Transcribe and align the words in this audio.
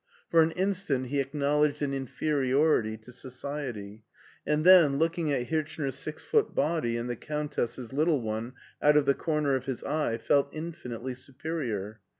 For 0.31 0.41
an 0.41 0.49
instant 0.53 1.09
he 1.09 1.23
acknow< 1.23 1.61
ledged 1.61 1.83
an 1.83 1.93
inferiority 1.93 2.97
to 2.97 3.11
society, 3.11 4.01
and 4.47 4.65
then, 4.65 4.97
looking 4.97 5.31
at 5.31 5.49
Hirchner's 5.49 5.93
six 5.93 6.23
foot 6.23 6.55
body 6.55 6.97
and 6.97 7.07
the 7.07 7.15
Countess's 7.15 7.93
little 7.93 8.19
one 8.23 8.53
out 8.81 8.97
of 8.97 9.05
the 9.05 9.13
comer 9.13 9.55
of 9.55 9.67
his 9.67 9.83
eye, 9.83 10.17
felt 10.17 10.49
infinitely 10.53 11.13
superior. 11.13 11.99